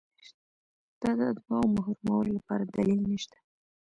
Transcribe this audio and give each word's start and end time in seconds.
دا 1.01 1.11
د 1.17 1.21
اتباعو 1.31 1.73
محرومولو 1.75 2.31
لپاره 2.37 2.63
دلیل 2.77 2.99
نشته. 3.11 3.37